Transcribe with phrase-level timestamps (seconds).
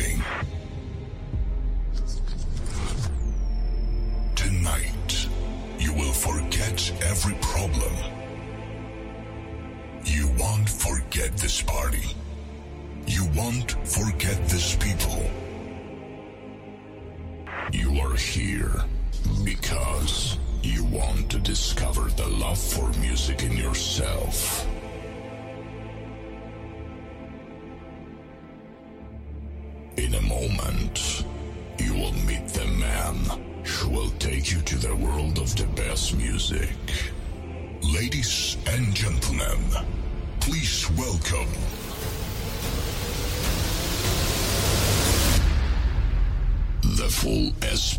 [0.00, 0.63] amazing.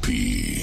[0.05, 0.54] SP.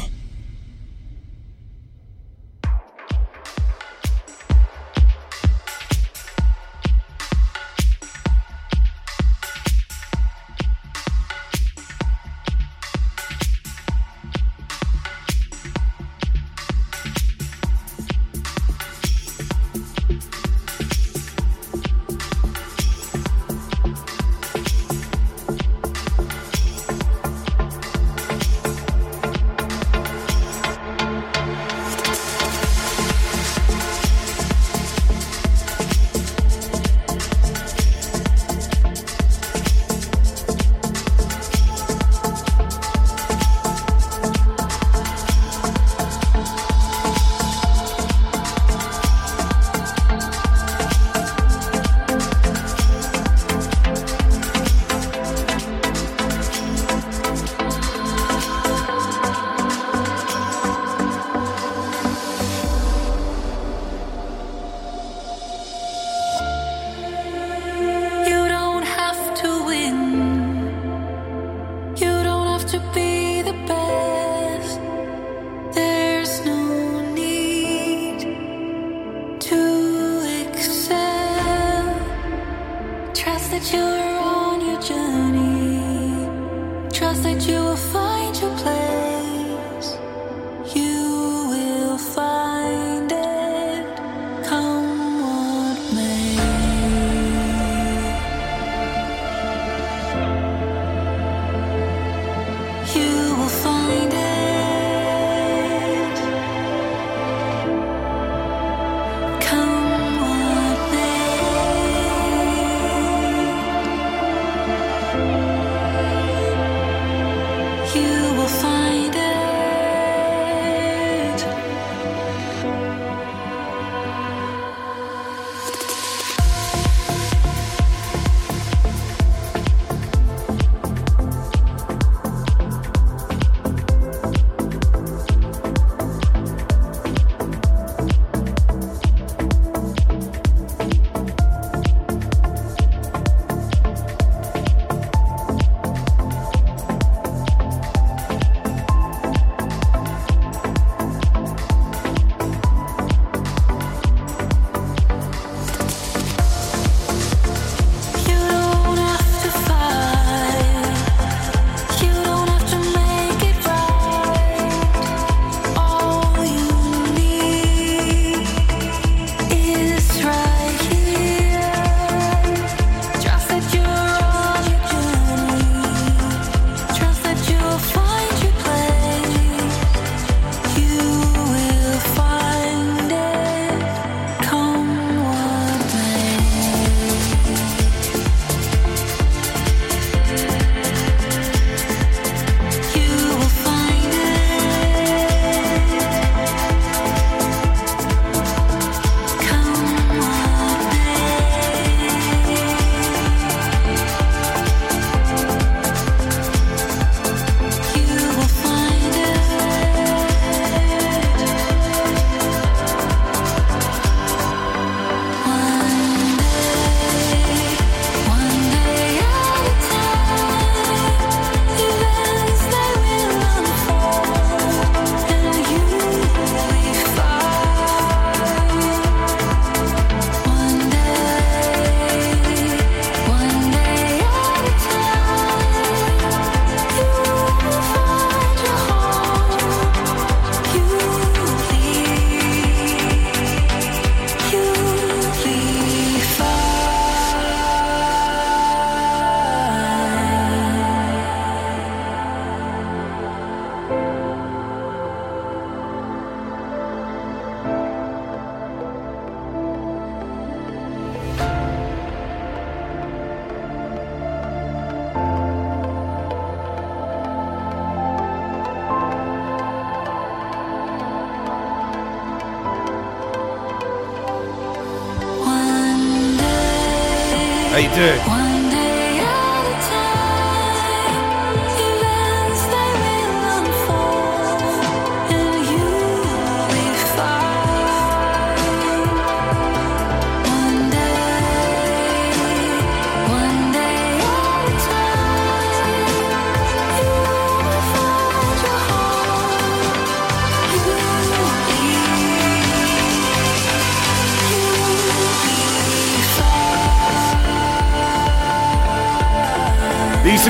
[277.73, 278.42] How you doing?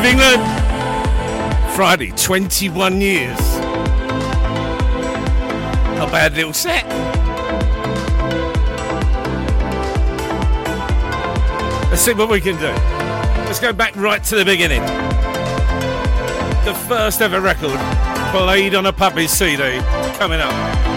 [0.02, 0.42] Of England.
[1.76, 3.38] Friday, 21 years.
[5.96, 6.84] Not a bad little set.
[11.90, 12.72] Let's see what we can do.
[13.44, 14.82] Let's go back right to the beginning.
[16.64, 17.78] The first ever record
[18.32, 19.78] played on a puppy CD
[20.18, 20.91] coming up.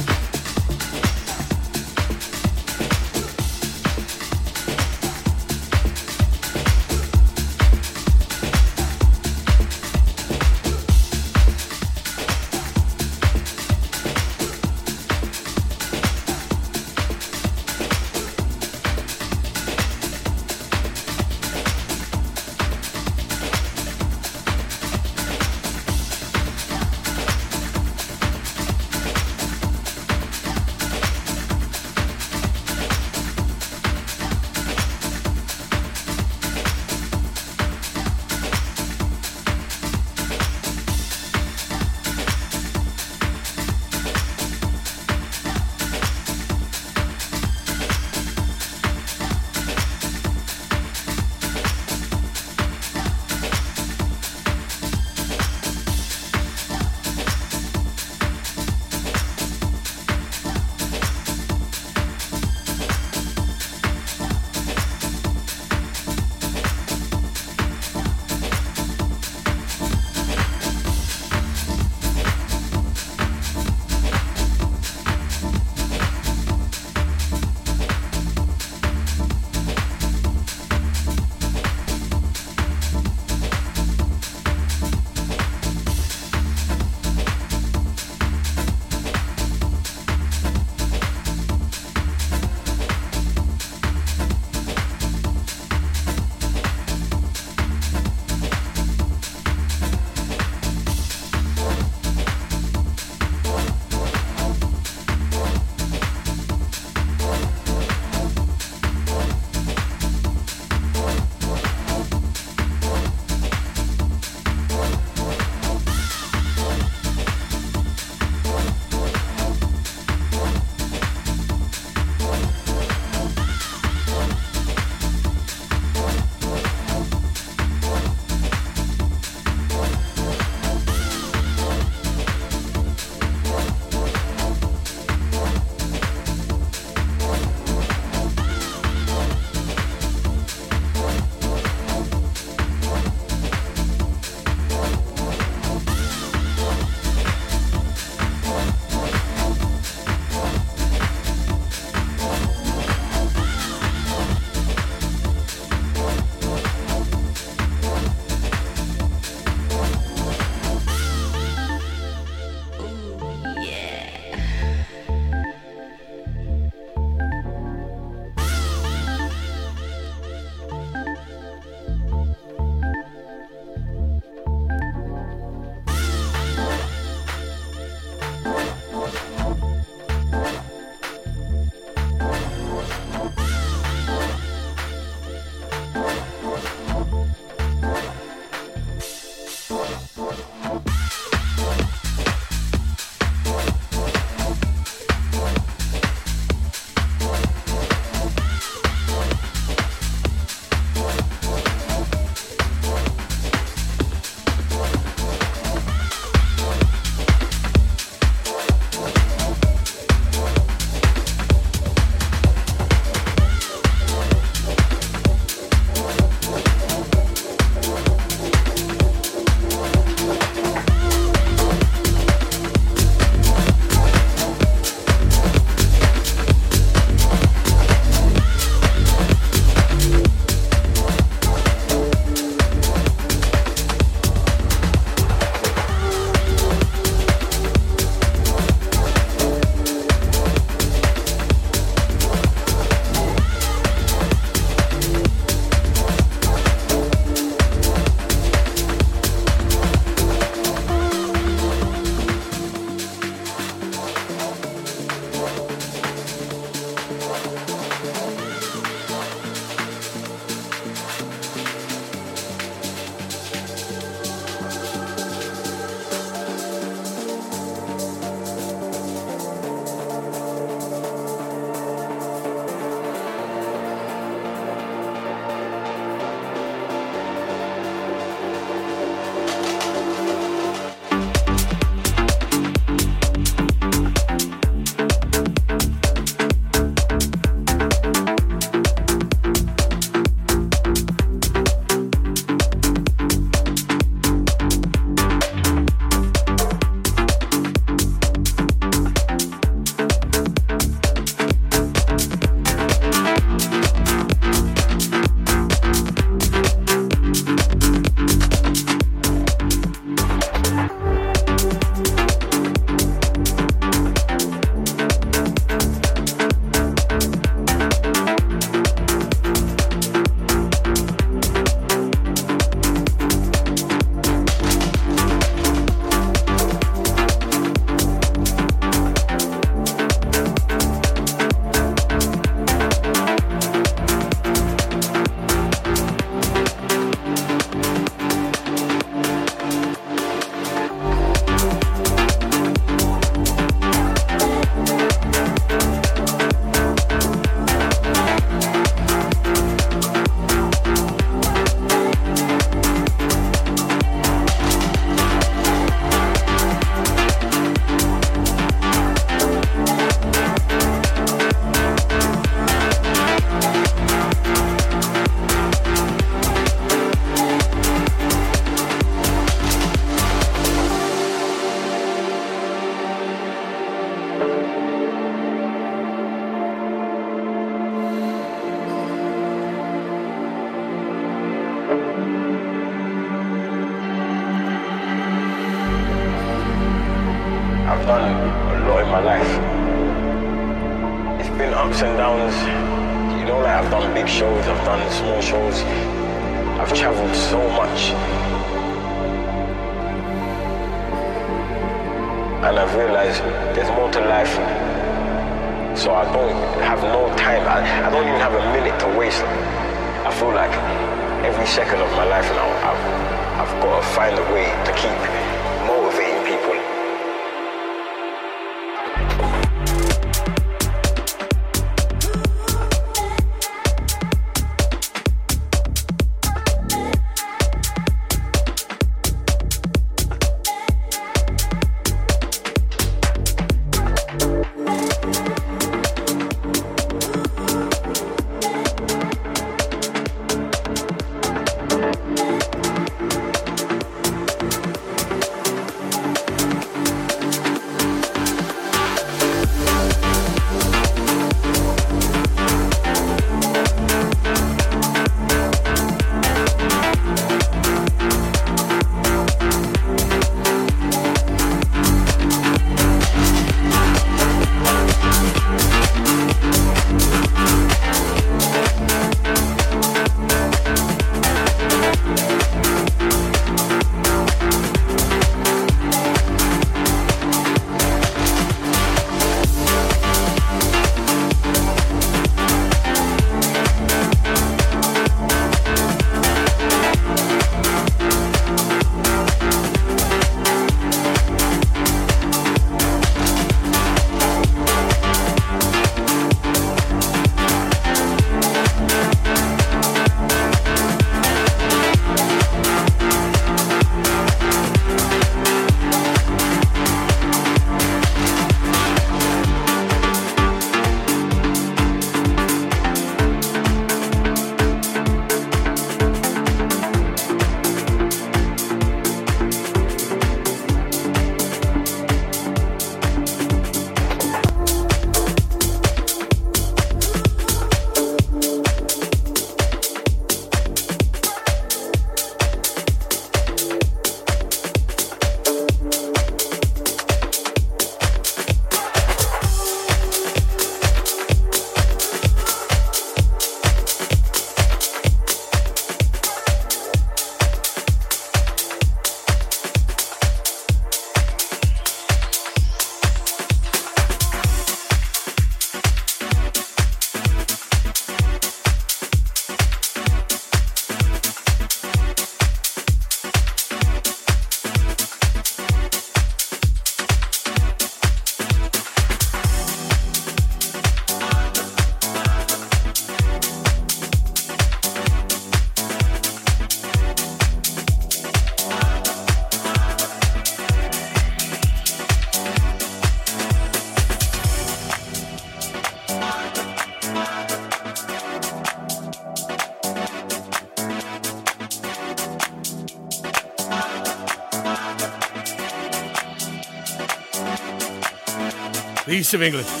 [599.41, 600.00] East of England.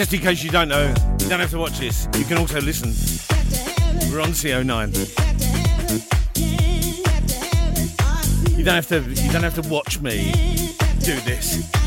[0.00, 2.08] Just in case you don't know, you don't have to watch this.
[2.16, 2.88] You can also listen.
[4.10, 4.96] We're on CO9.
[8.56, 9.02] You don't have to.
[9.02, 10.32] You don't have to watch me
[11.00, 11.79] do this.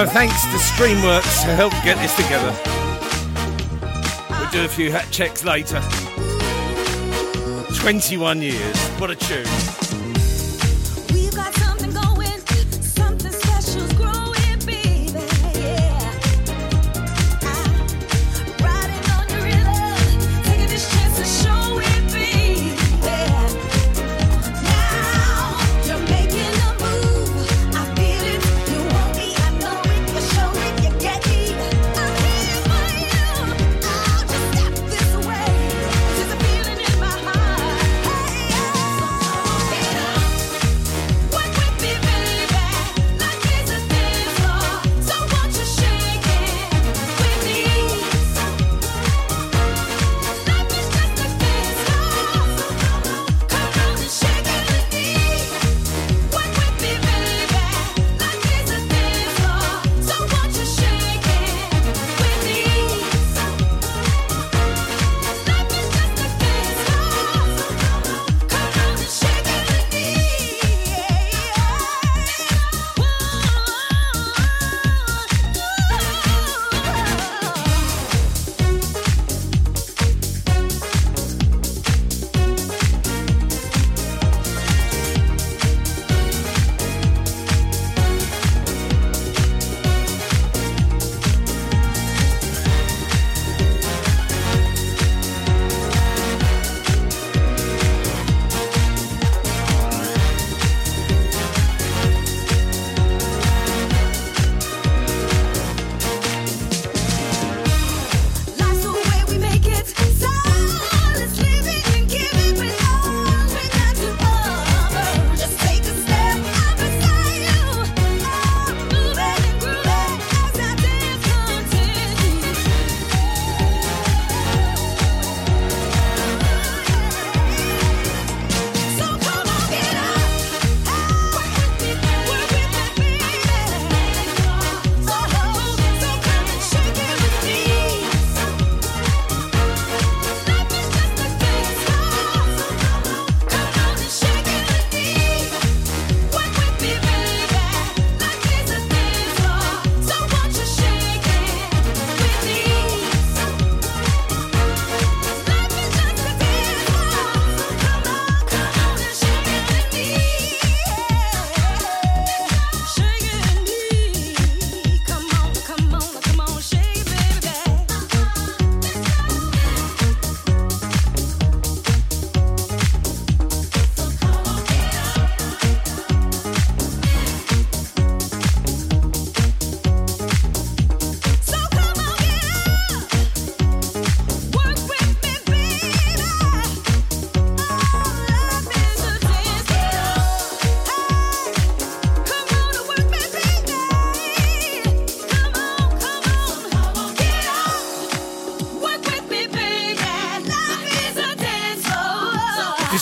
[0.00, 2.56] Well, thanks to Streamworks to help get this together.
[4.30, 5.82] We'll do a few hat checks later.
[7.74, 8.78] 21 years.
[8.98, 9.79] What a tune.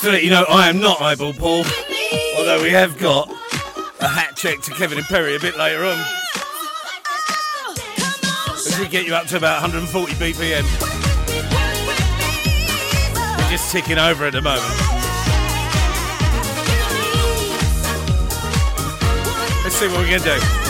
[0.08, 1.64] To let you know I am not Eyeball Paul,
[2.38, 3.28] although we have got
[4.00, 5.98] a hat check to Kevin and Perry a bit later on.
[8.54, 10.64] As we get you up to about 140 BPM.
[13.36, 14.64] We're just ticking over at the moment.
[19.62, 20.67] Let's see what we can do.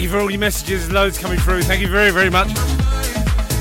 [0.00, 1.60] Thank you for all your messages, loads coming through.
[1.64, 2.48] Thank you very, very much.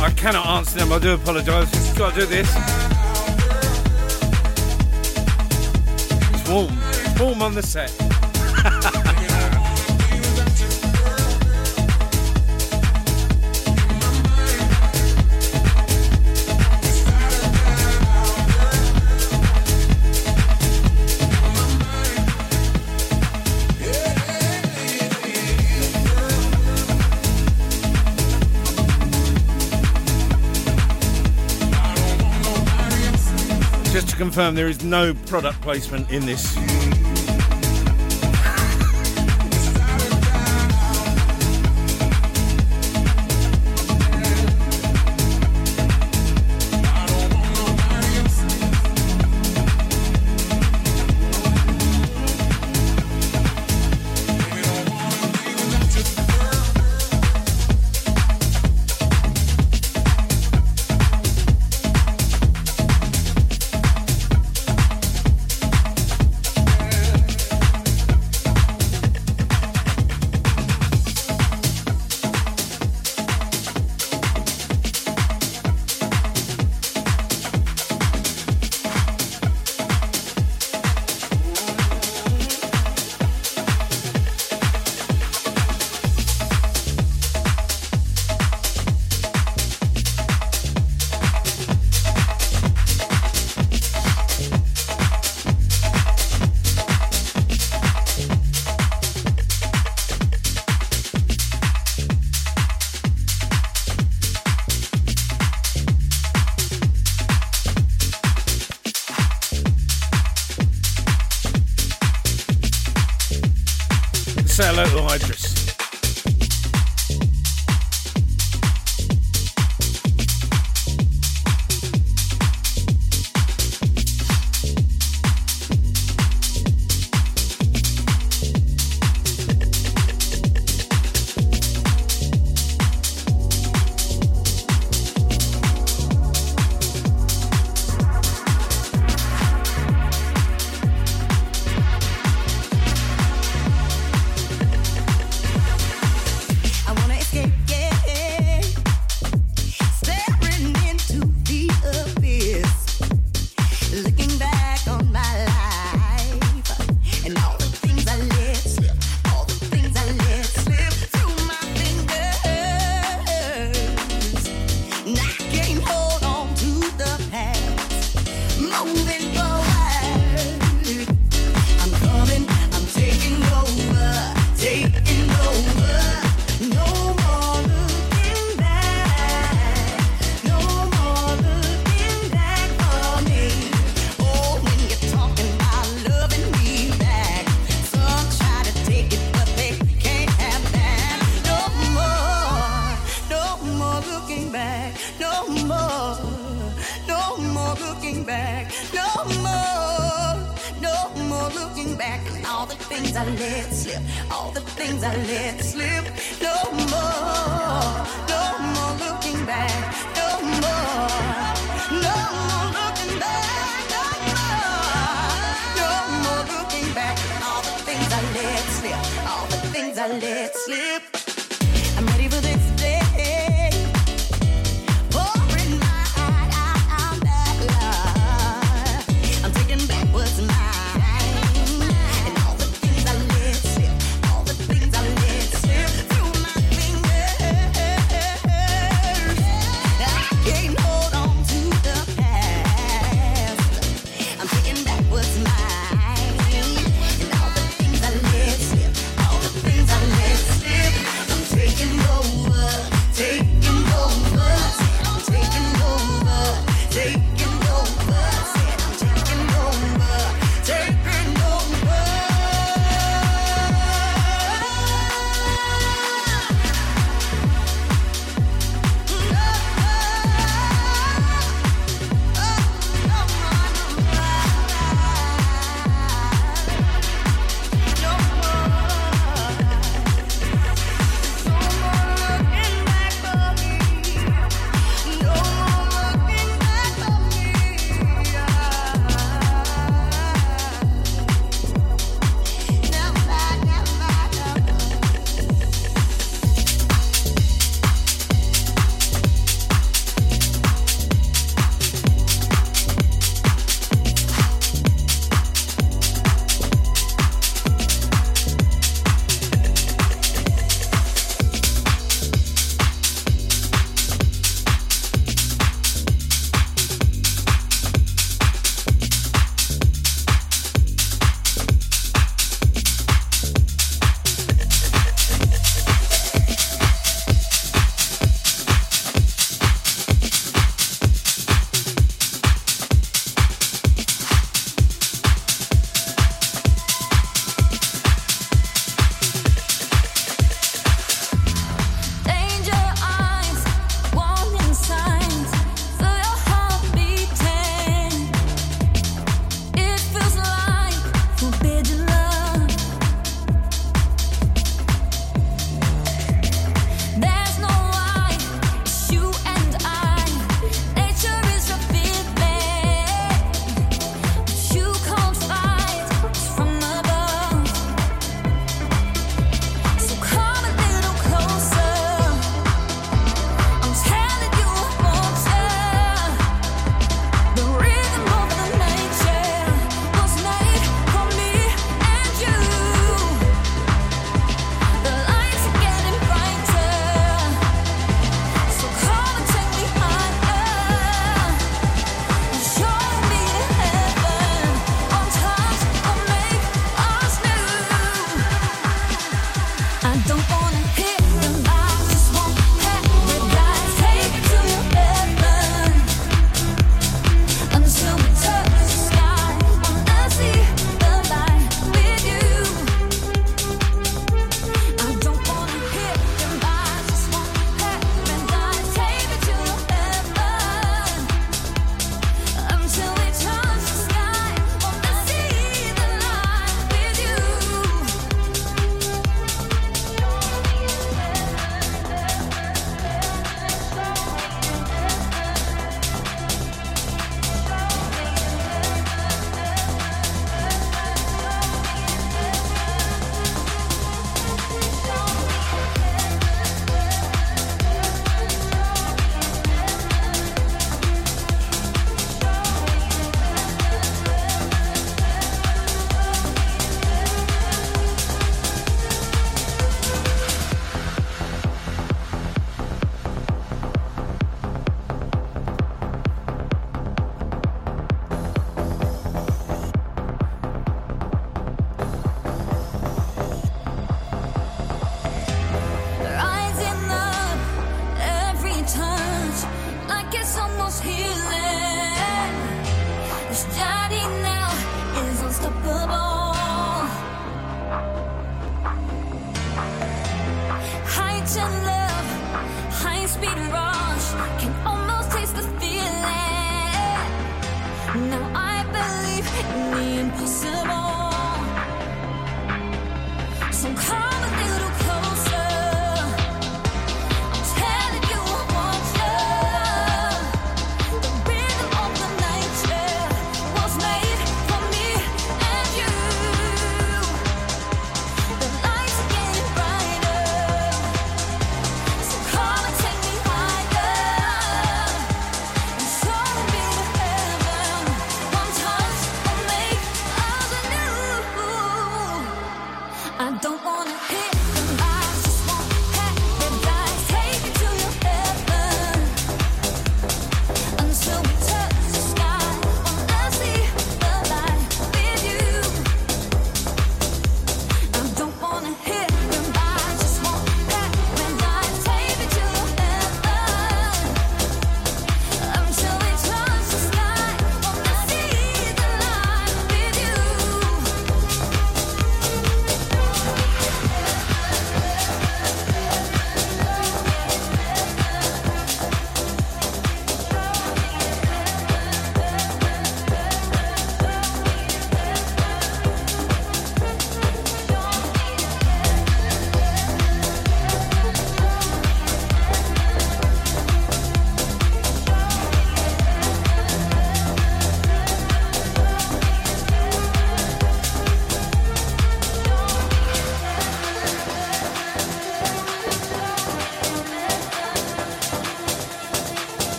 [0.00, 1.70] I cannot answer them, I do apologise.
[1.70, 2.52] Just gotta do this.
[6.34, 8.03] It's warm, it's warm on the set.
[34.24, 36.93] confirm there is no product placement in this.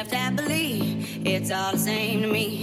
[0.00, 0.80] left happily.
[1.26, 2.59] It's all the same to me.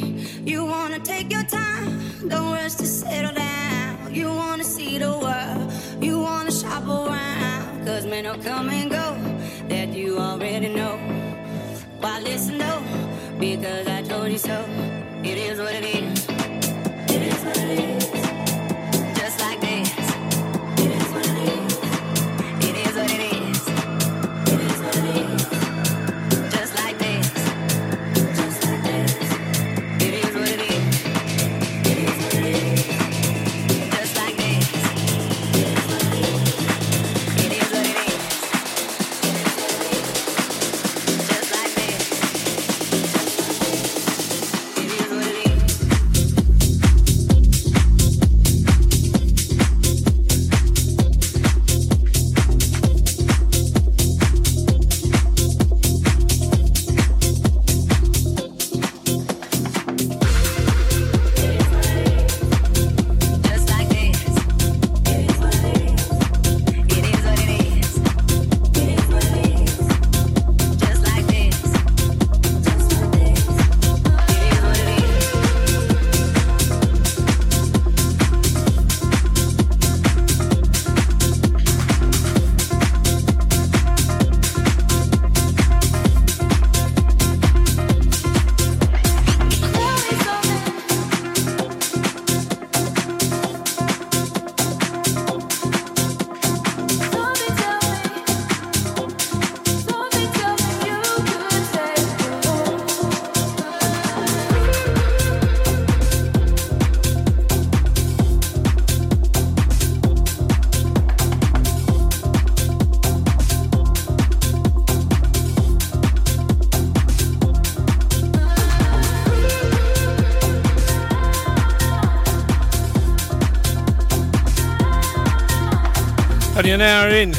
[126.68, 127.34] An hour in,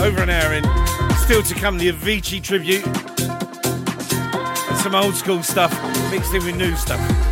[0.00, 0.64] over an hour in.
[1.18, 5.72] Still to come the Avicii tribute and some old school stuff
[6.10, 7.31] mixed in with new stuff.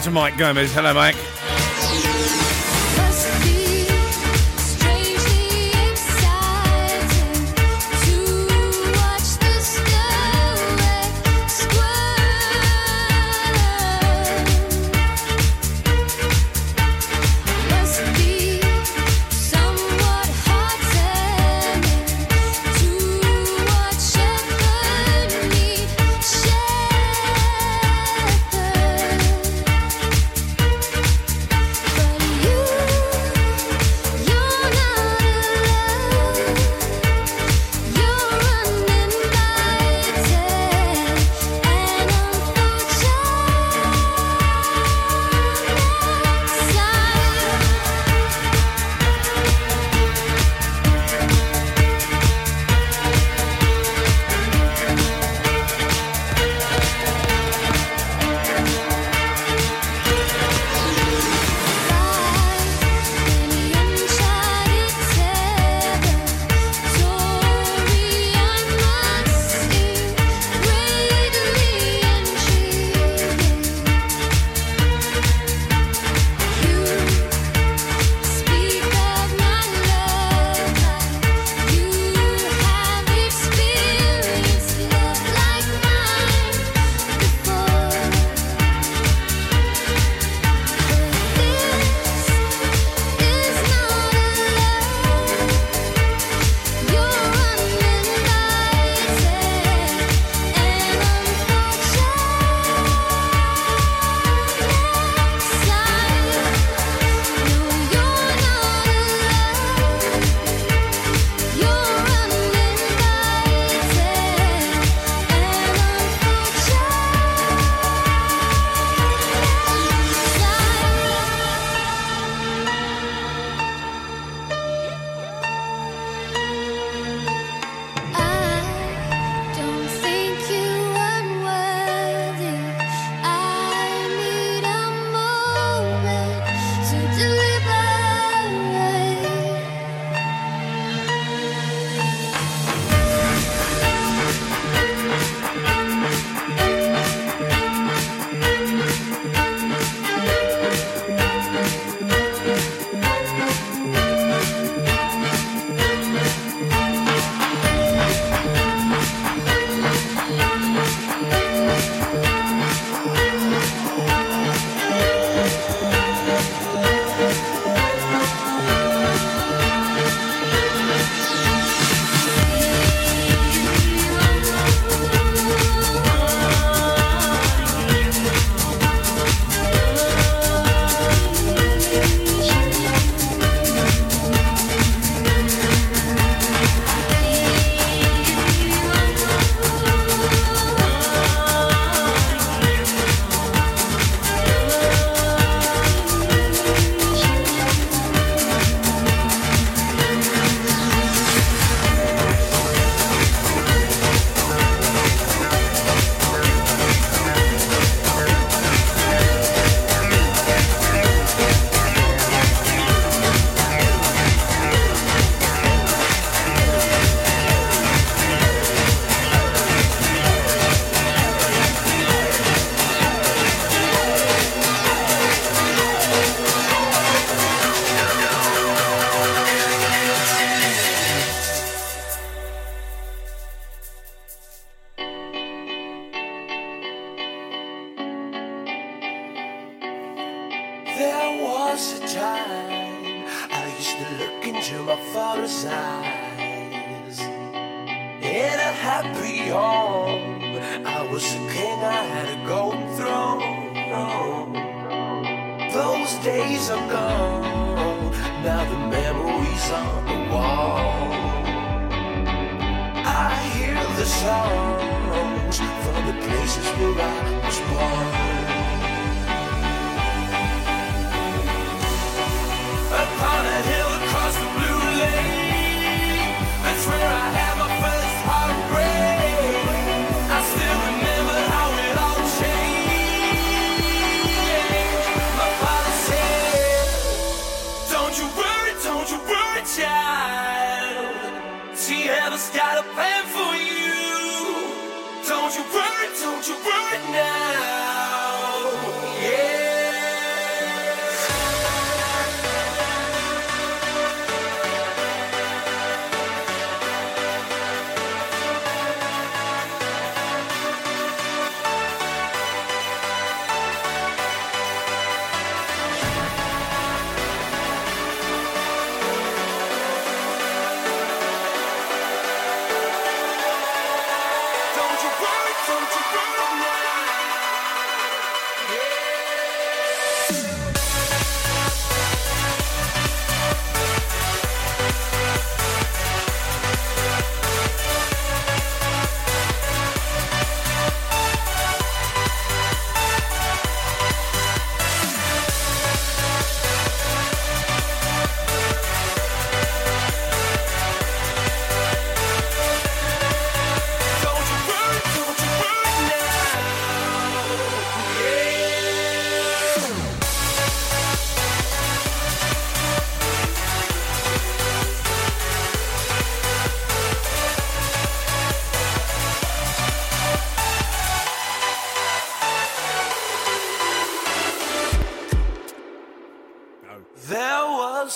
[0.00, 0.72] To Mike Gomez.
[0.74, 1.15] Hello, Mike.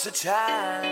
[0.04, 0.89] the time.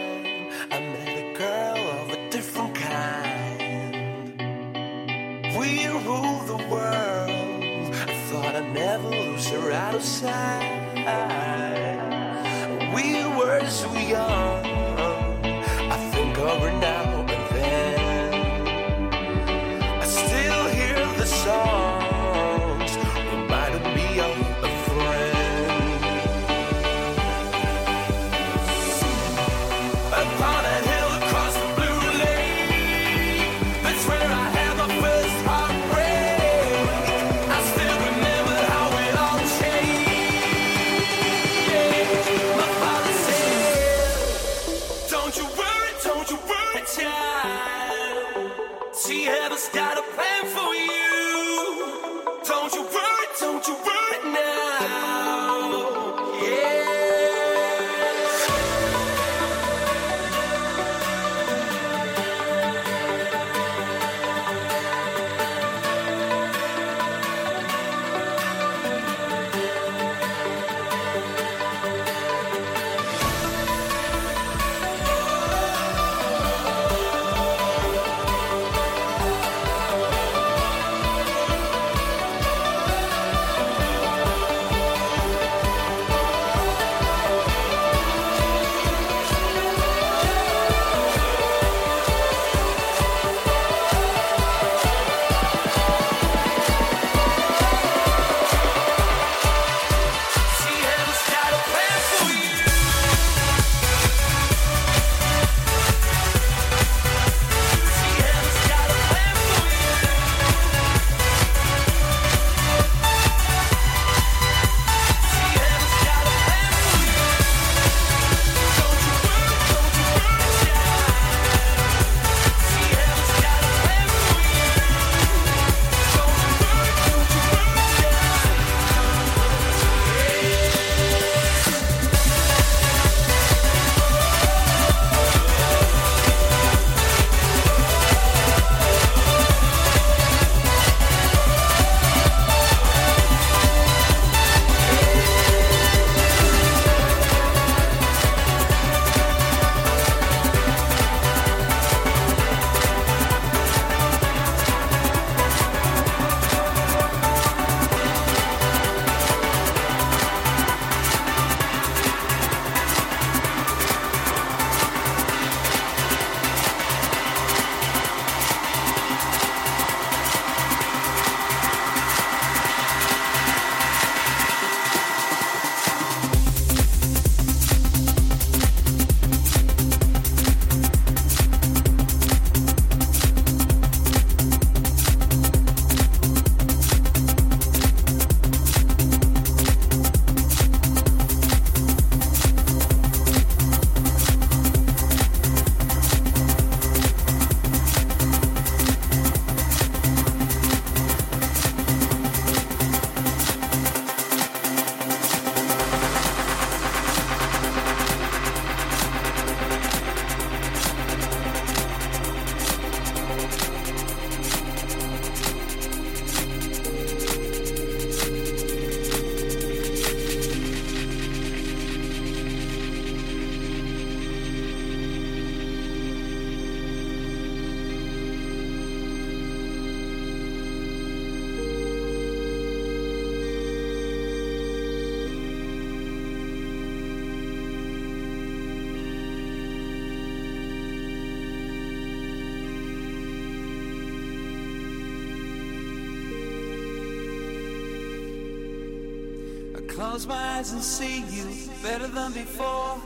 [250.59, 251.47] eyes and see you
[251.85, 253.01] better than before.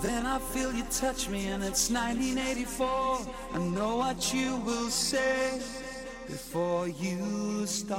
[0.00, 3.18] Then I feel you touch me and it's 1984.
[3.52, 5.60] I know what you will say
[6.26, 7.96] before you start.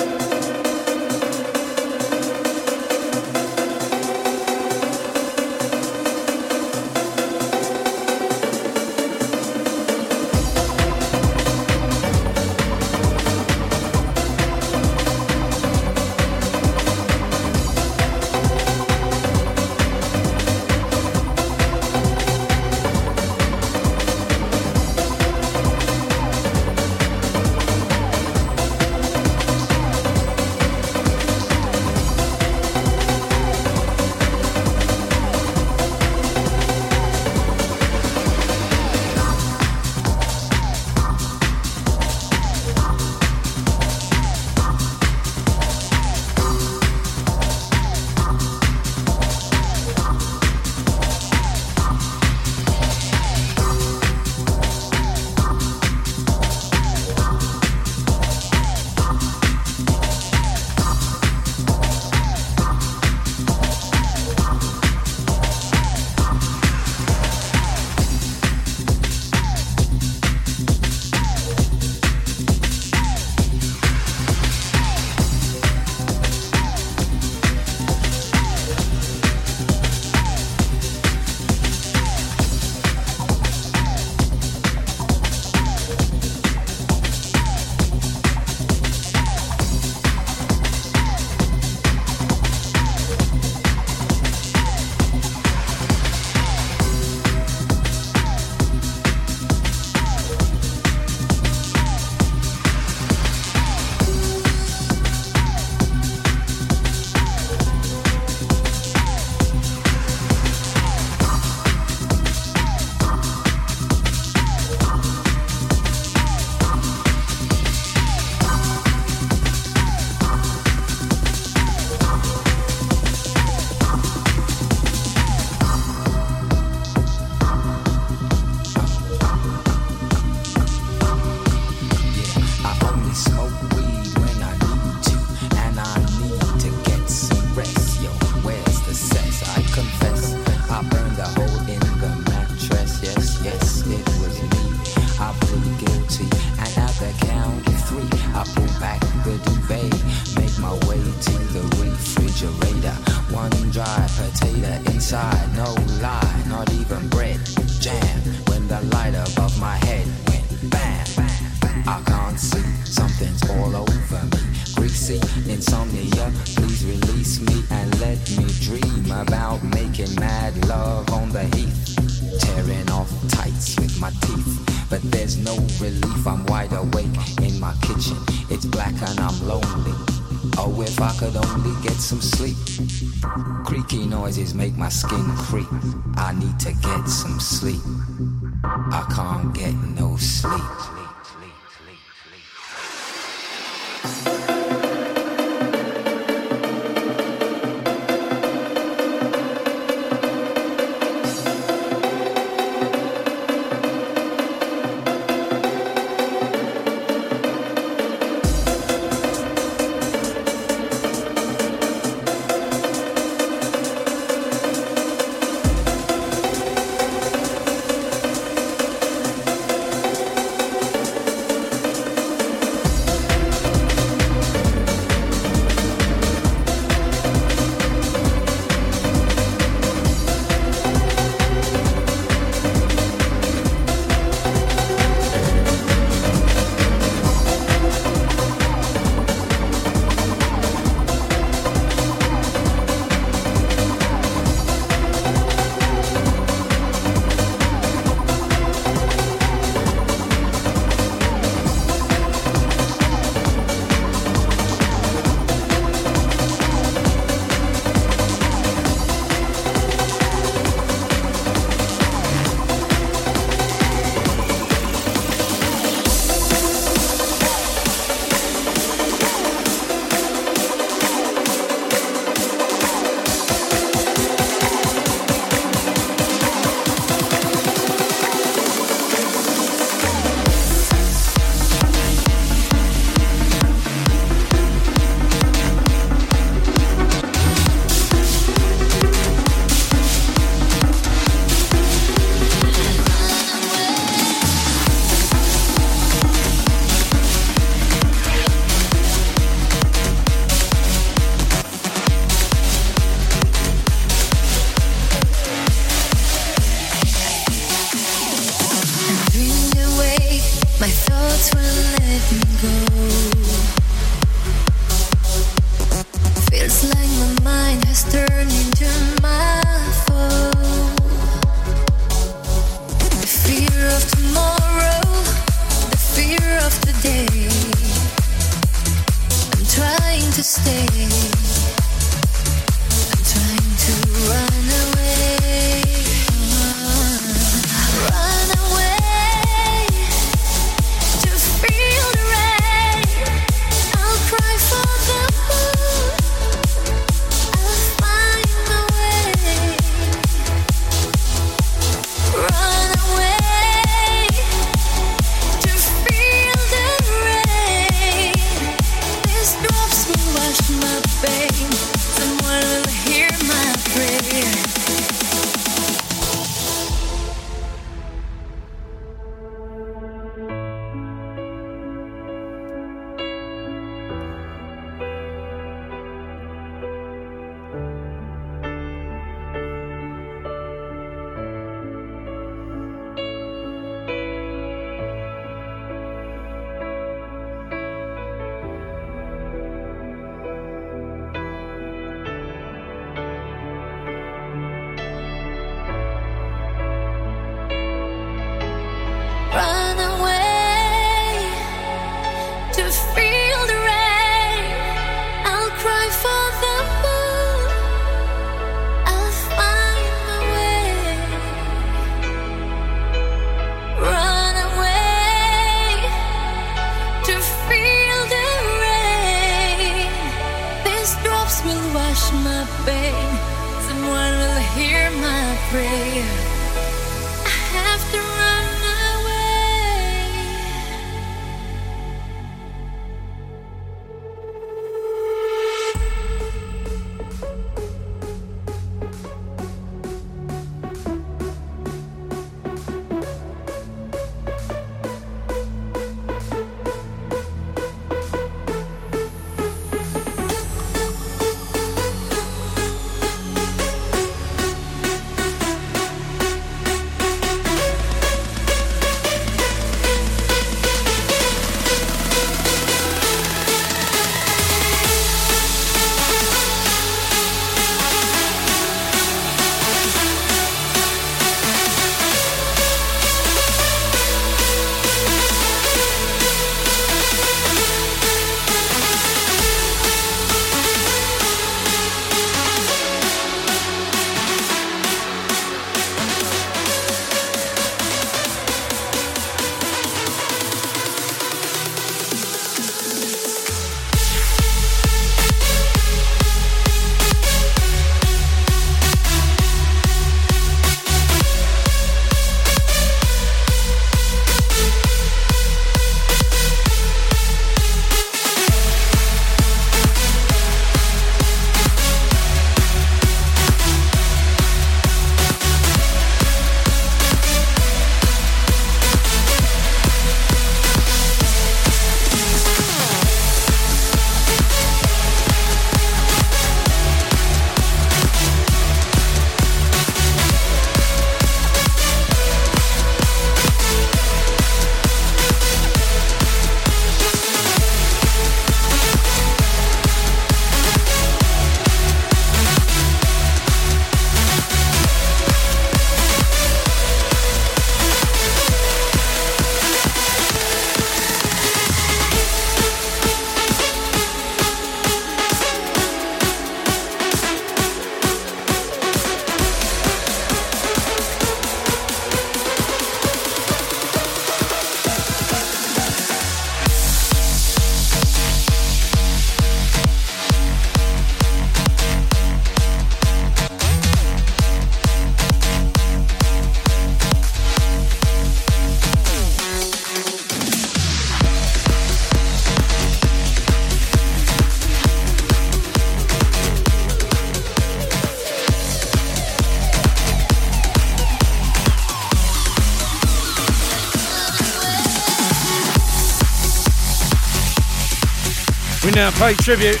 [599.26, 600.00] now pay tribute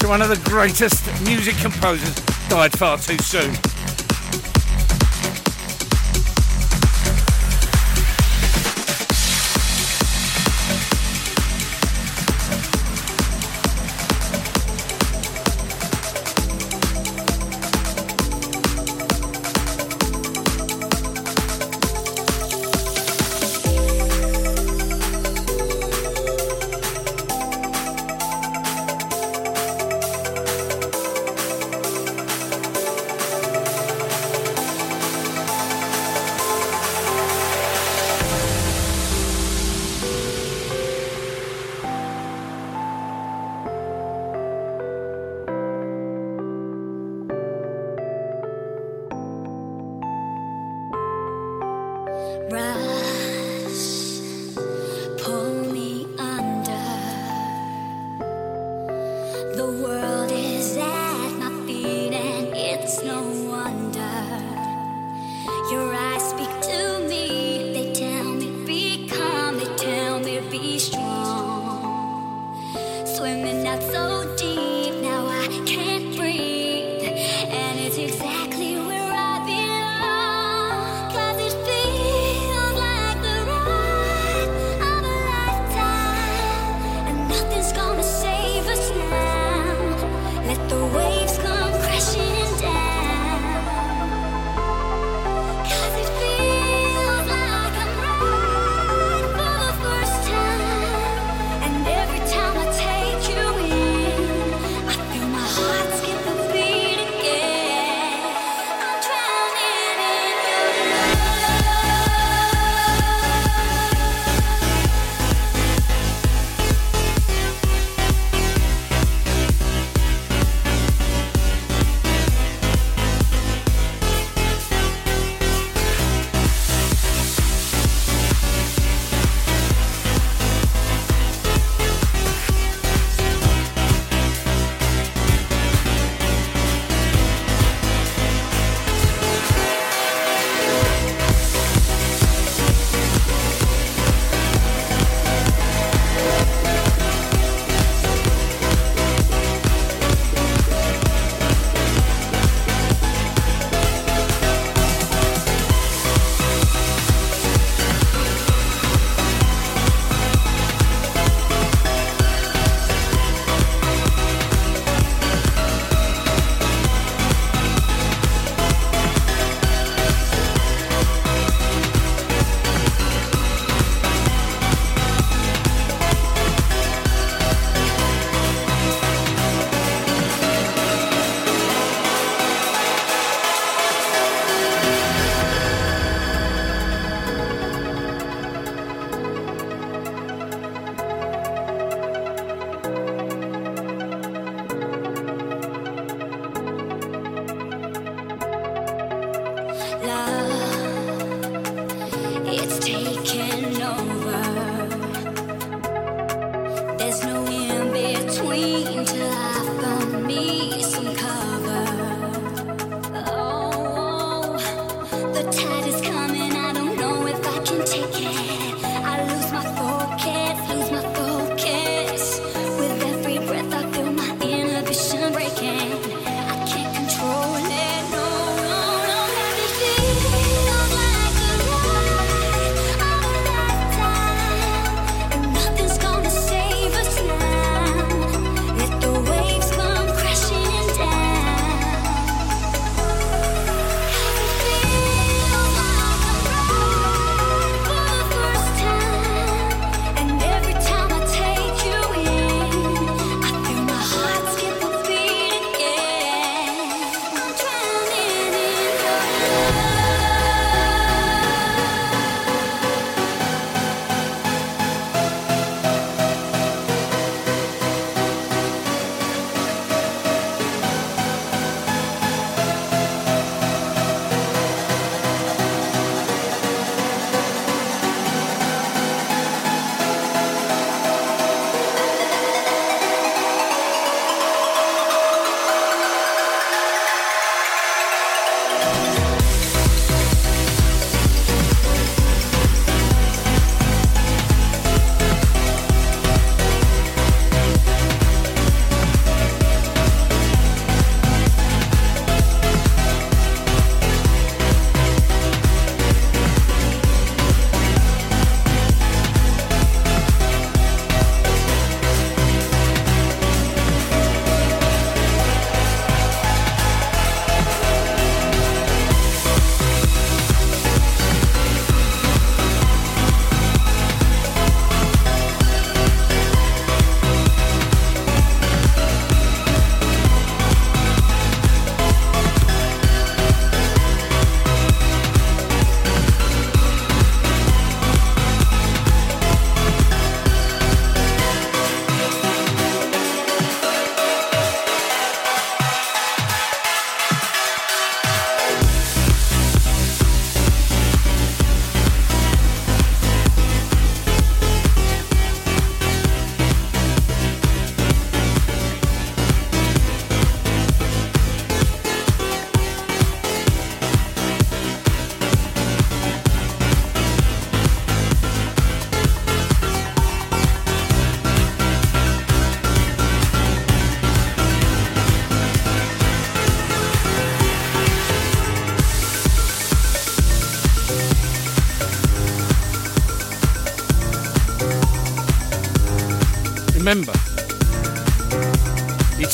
[0.00, 2.14] to one of the greatest music composers,
[2.48, 3.65] died far too soon.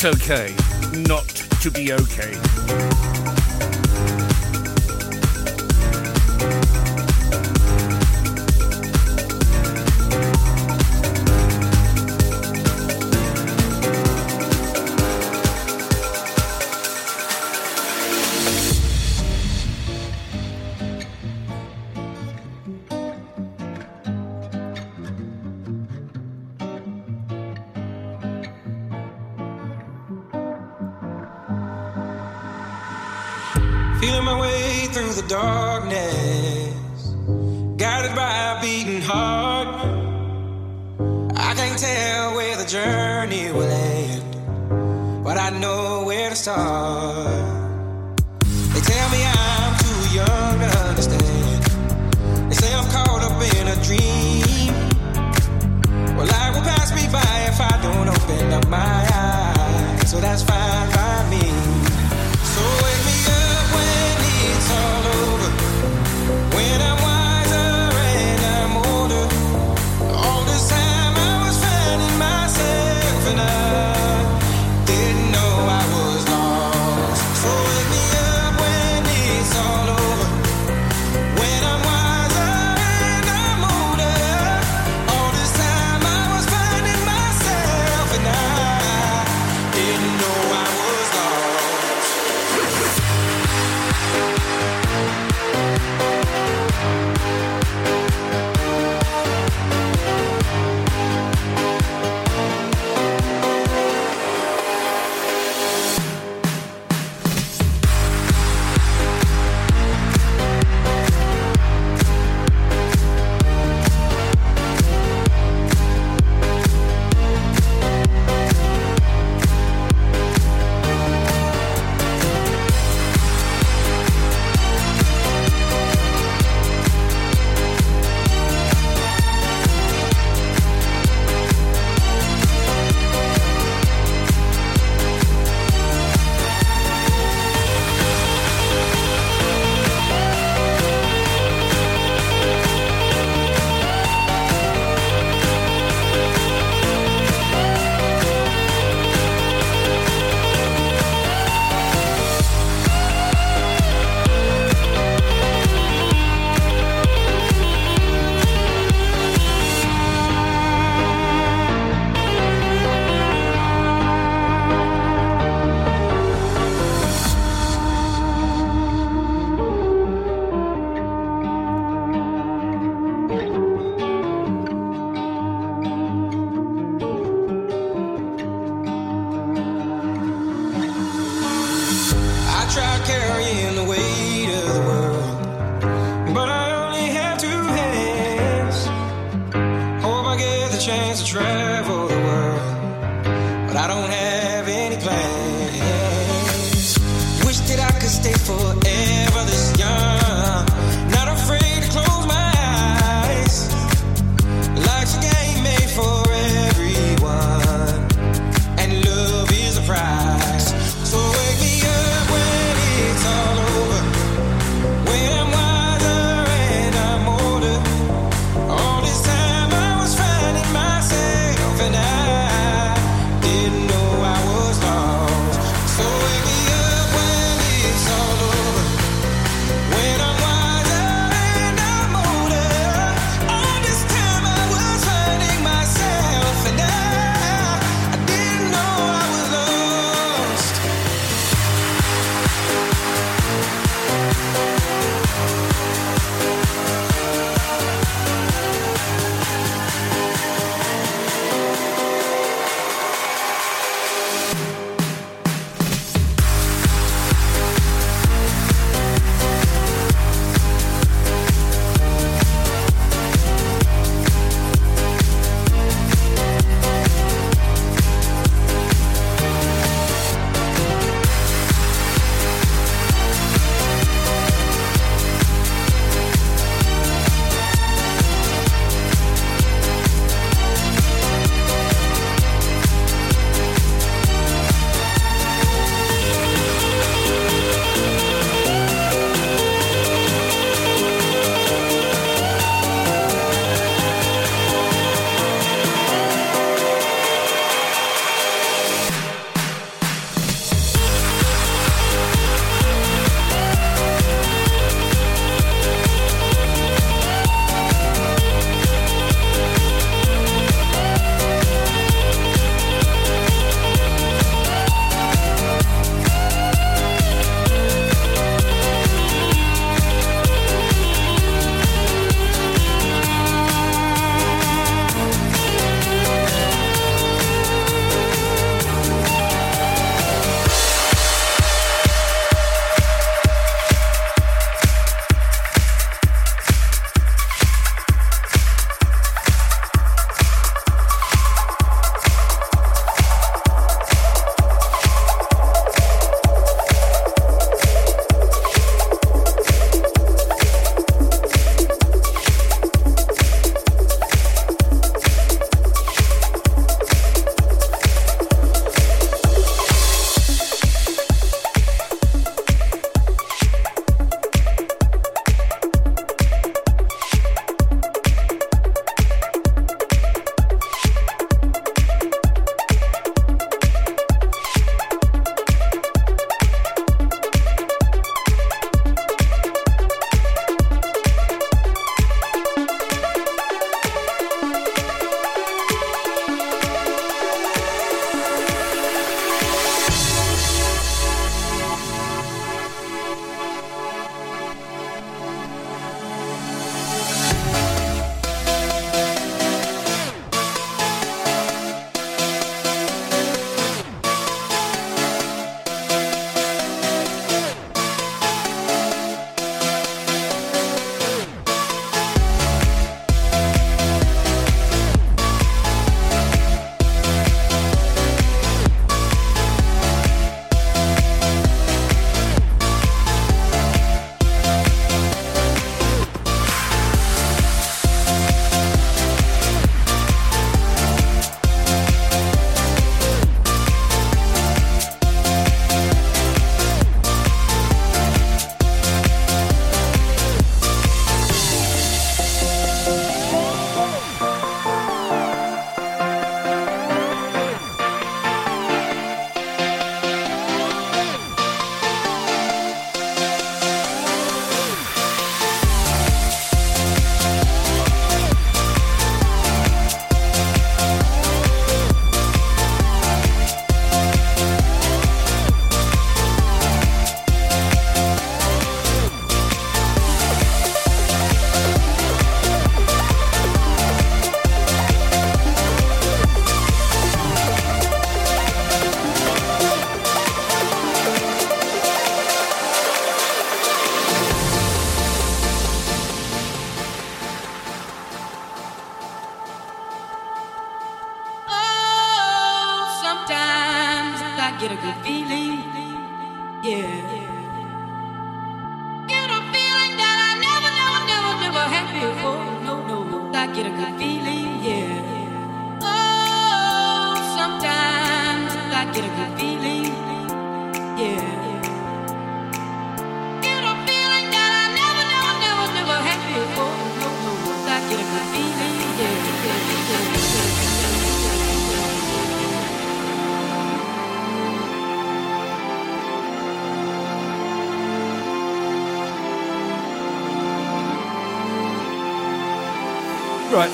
[0.05, 0.55] Okay
[0.93, 1.29] not
[1.61, 3.12] to be okay.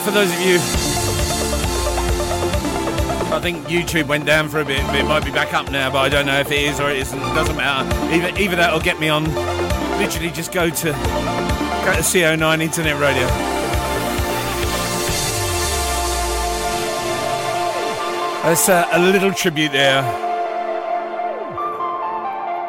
[0.09, 0.57] For those of you,
[3.31, 4.81] I think YouTube went down for a bit.
[4.95, 6.97] It might be back up now, but I don't know if it is or it
[6.97, 7.19] isn't.
[7.19, 7.95] Doesn't matter.
[8.11, 9.25] Either either that will get me on.
[9.99, 13.27] Literally, just go to go to CO9 Internet Radio.
[18.45, 20.01] That's uh, a little tribute there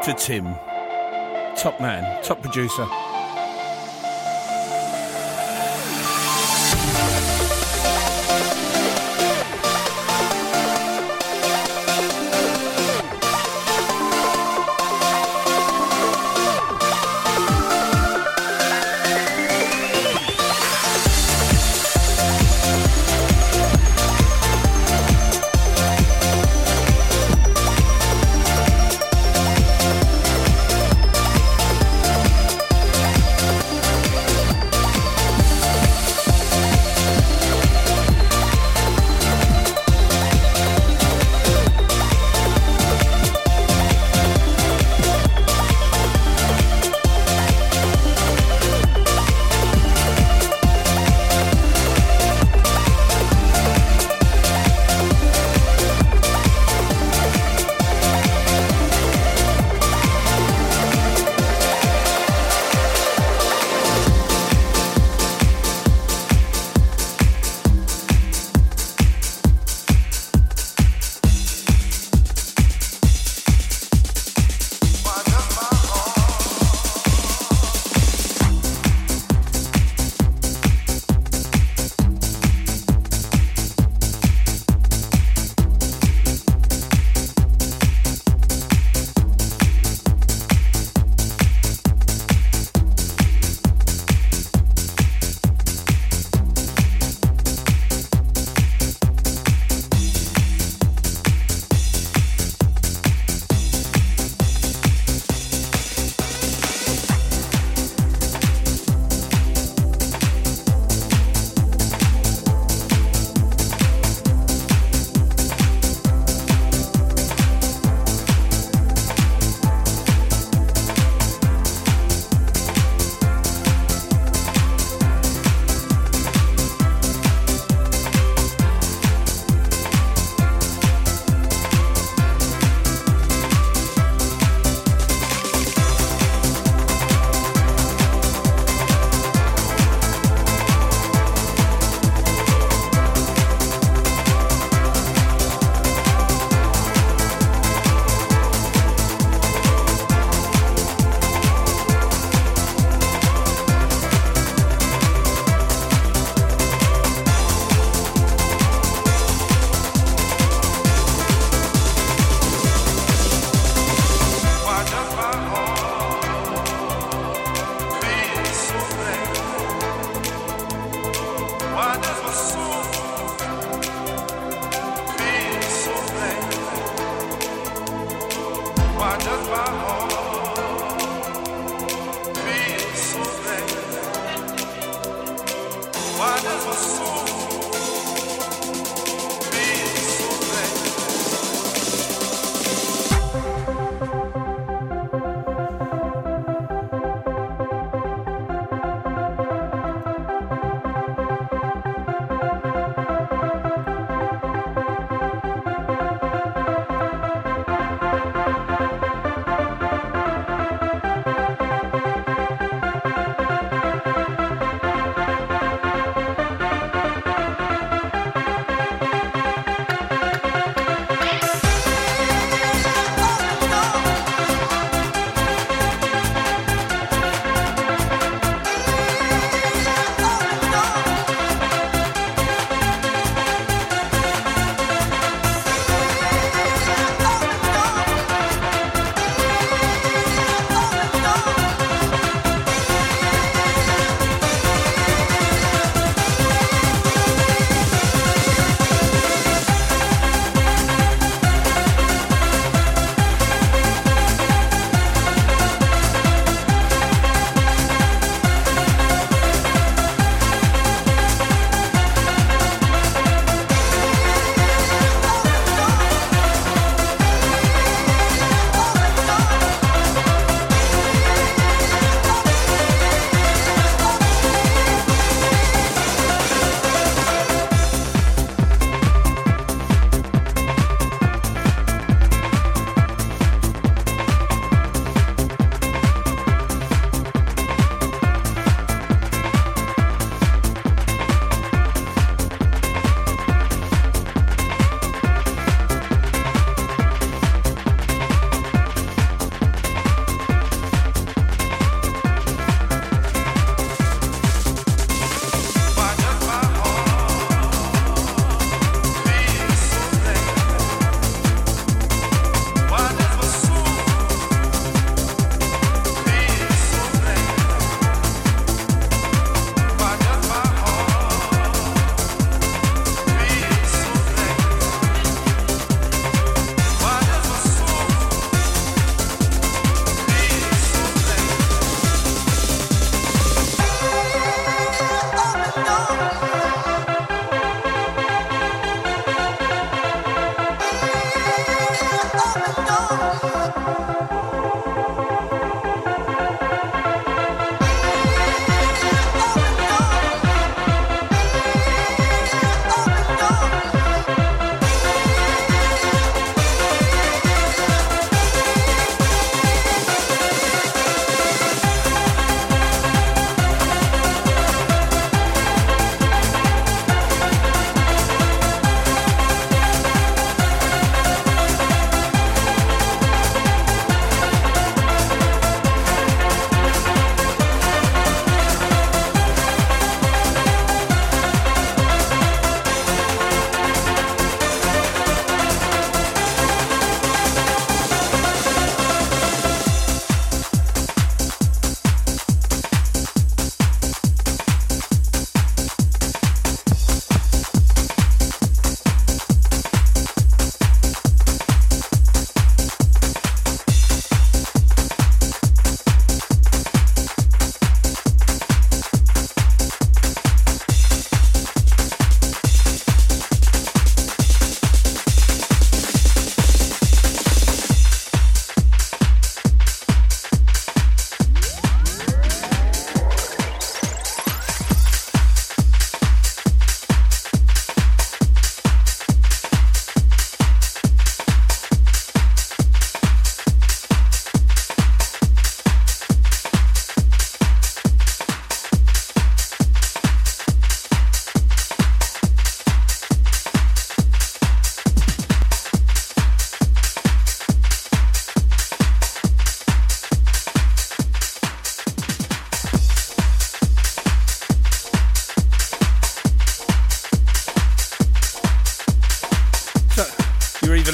[0.04, 0.56] to Tim,
[1.56, 2.86] top man, top producer.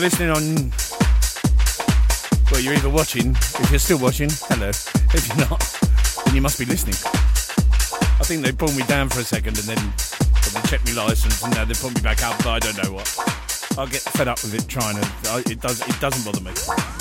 [0.06, 0.72] Listening on.
[2.52, 3.32] Well, you're either watching.
[3.32, 4.70] If you're still watching, hello.
[4.70, 5.60] If you're not,
[6.26, 6.94] then you must be listening.
[8.20, 9.94] I think they pulled me down for a second and then
[10.54, 12.38] they checked my license and now they put me back up.
[12.44, 13.10] But I don't know what.
[13.80, 15.10] I'll get fed up with it trying to.
[15.32, 15.82] I- It does.
[15.82, 16.95] It doesn't bother me.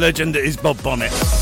[0.00, 1.39] Legend that is Bob Bonnet.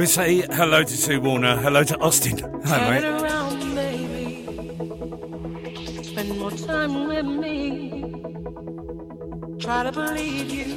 [0.00, 2.38] We say hello to Sue Warner, hello to Austin.
[2.64, 3.04] Hi, mate.
[3.04, 4.46] around, baby.
[6.02, 8.14] Spend more time with me.
[9.58, 10.69] Try to believe you.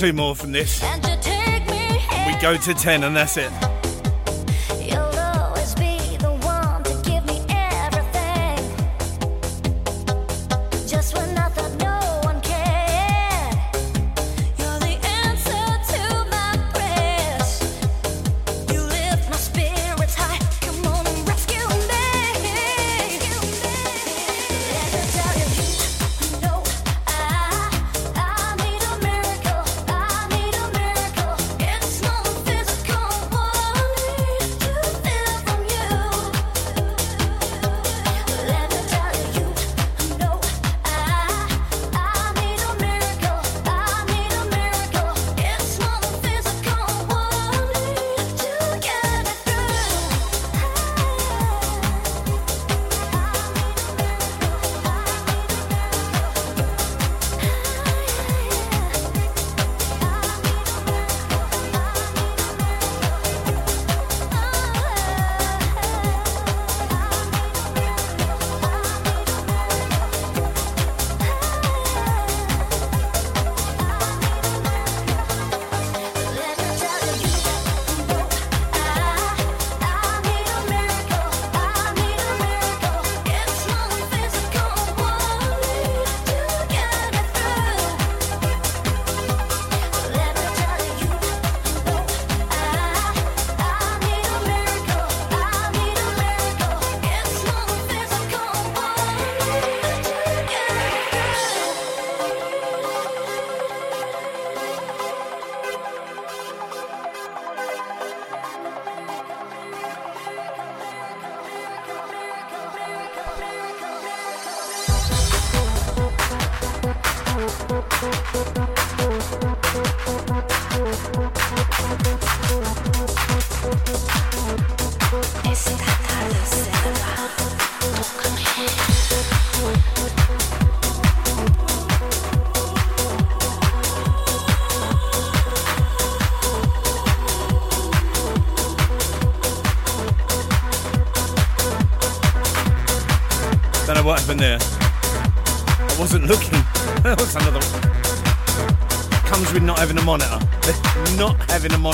[0.00, 0.82] two more from this.
[0.82, 1.04] and
[2.26, 3.69] We go to 10 and that's it.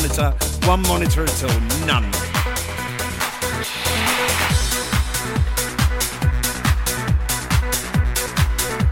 [0.07, 1.49] monitor, one monitor until
[1.85, 2.13] none.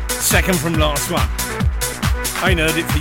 [0.09, 1.23] Second from last one.
[2.43, 2.94] I nerd it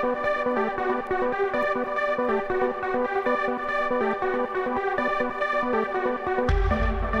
[0.00, 0.16] Thank
[7.12, 7.17] you.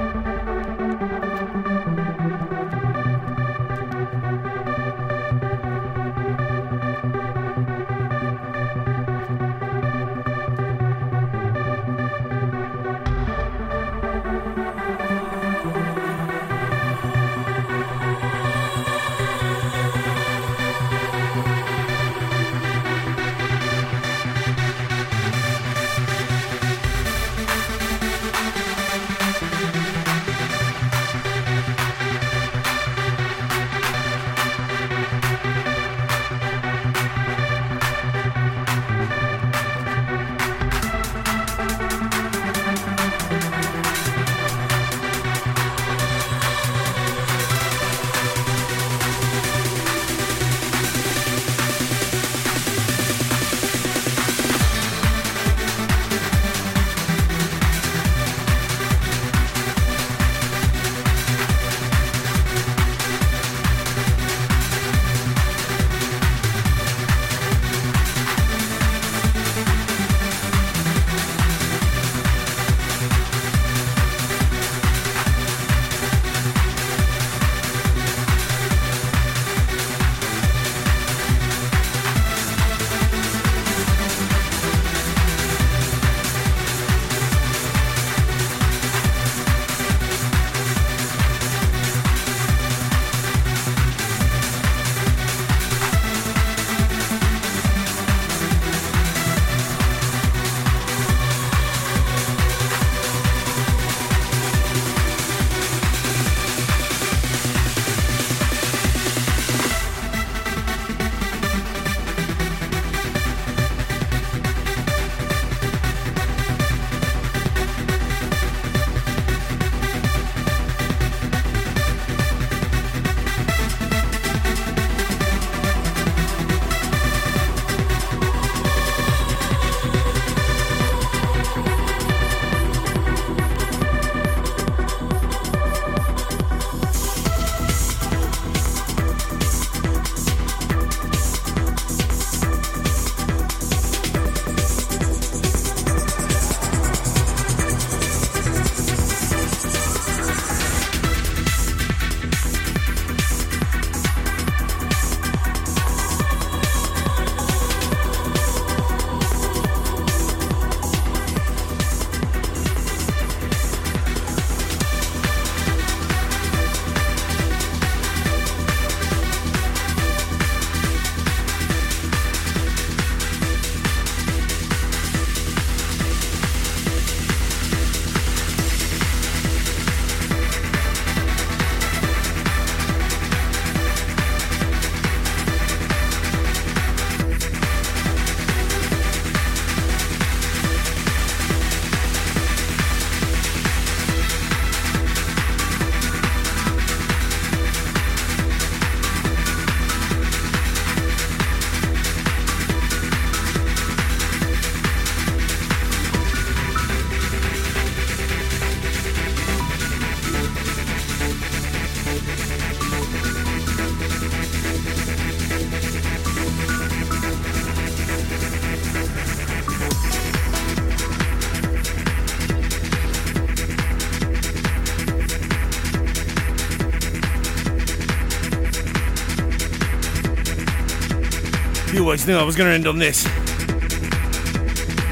[232.18, 233.22] Always knew I was going to end on this.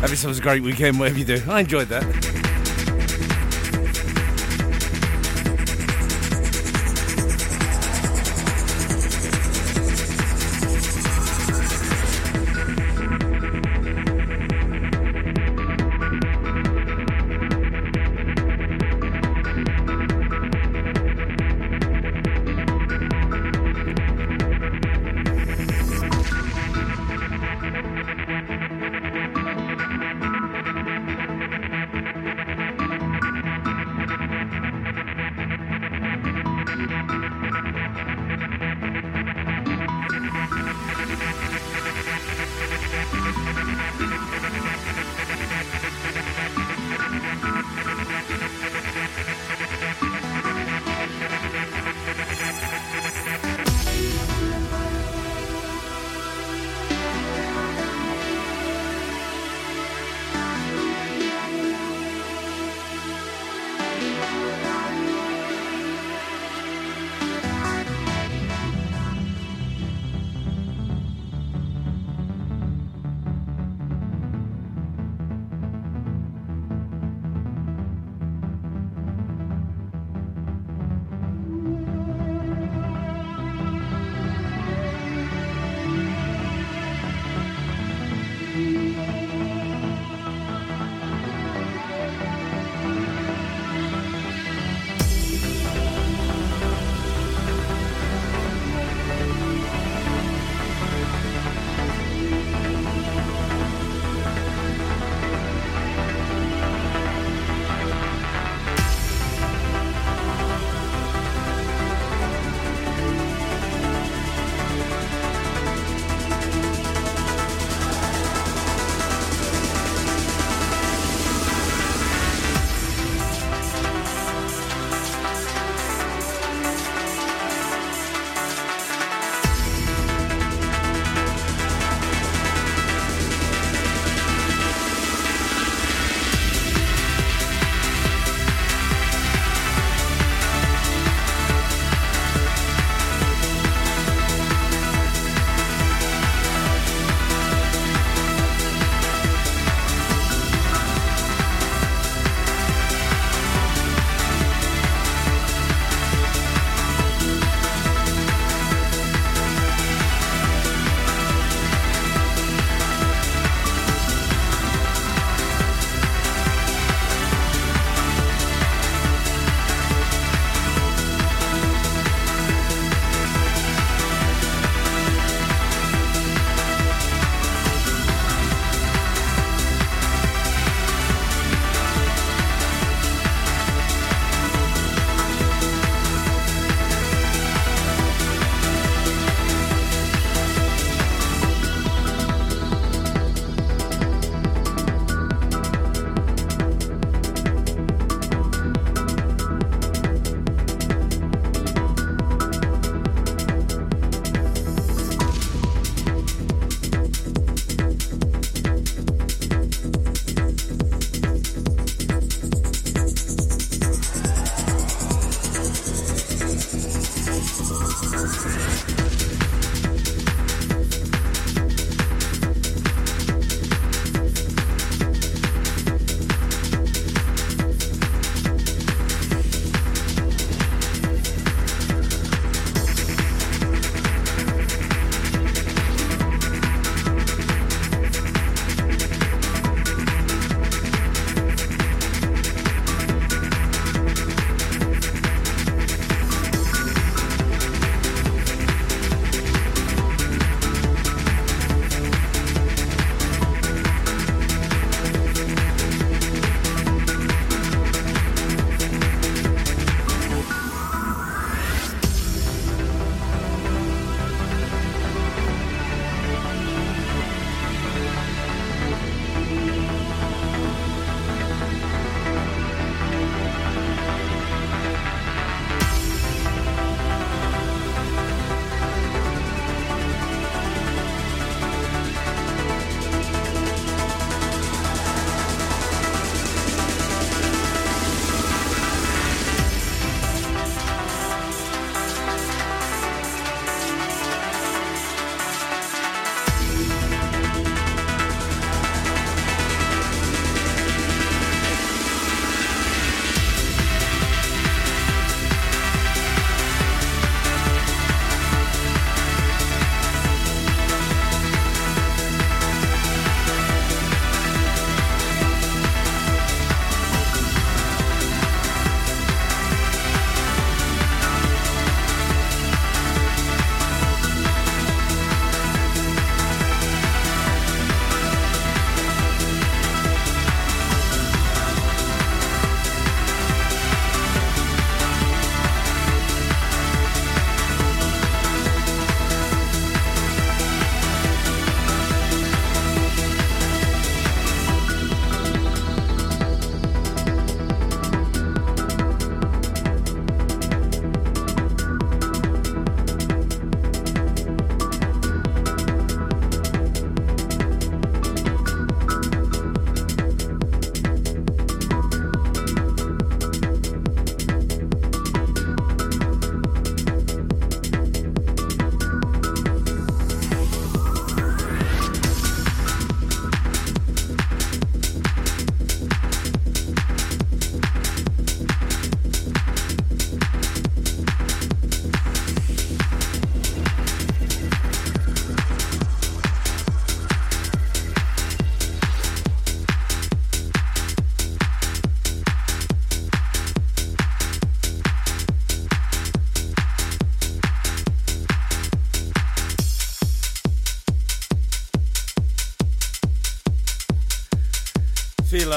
[0.00, 1.40] Have yourselves a great weekend, whatever you do.
[1.48, 2.25] I enjoyed that.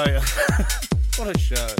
[0.00, 0.20] Later.
[1.18, 1.79] what a show.